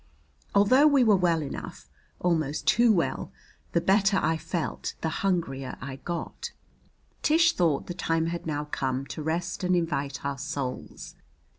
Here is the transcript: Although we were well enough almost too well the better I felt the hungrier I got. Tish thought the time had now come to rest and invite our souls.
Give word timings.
Although 0.55 0.87
we 0.87 1.03
were 1.03 1.15
well 1.15 1.43
enough 1.43 1.87
almost 2.19 2.65
too 2.65 2.91
well 2.91 3.31
the 3.73 3.79
better 3.81 4.17
I 4.19 4.35
felt 4.35 4.95
the 5.01 5.09
hungrier 5.21 5.77
I 5.79 5.97
got. 5.97 6.53
Tish 7.21 7.53
thought 7.53 7.85
the 7.85 7.93
time 7.93 8.25
had 8.25 8.47
now 8.47 8.65
come 8.65 9.05
to 9.05 9.21
rest 9.21 9.63
and 9.63 9.75
invite 9.75 10.25
our 10.25 10.39
souls. 10.39 11.13